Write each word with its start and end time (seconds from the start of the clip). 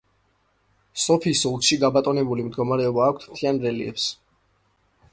სოფიის 1.03 1.43
ოლქში 1.51 1.79
გაბატონებული 1.85 2.49
მდგომარეობა 2.49 3.07
აქვს, 3.13 3.31
მთიან 3.37 3.65
რელიეფს. 3.67 4.11